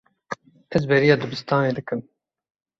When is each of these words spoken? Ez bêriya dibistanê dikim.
Ez 0.75 0.83
bêriya 0.89 1.15
dibistanê 1.21 1.71
dikim. 1.77 2.01